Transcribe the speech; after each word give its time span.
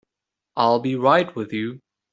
I'll 0.55 0.79
be 0.79 0.95
right 0.95 1.35
with 1.35 1.53
you. 1.53 1.79